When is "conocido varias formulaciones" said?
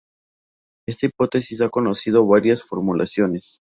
1.69-3.59